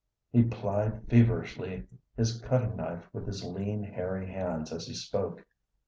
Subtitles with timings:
[0.31, 1.85] He plied feverishly
[2.17, 5.45] his cutting knife with his lean, hairy hands as he spoke.